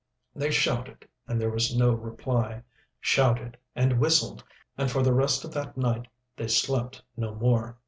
[0.35, 2.63] They shouted, and there was no reply;
[3.01, 4.43] shouted and whistled,
[4.75, 7.77] and for the rest of that night they slept no more.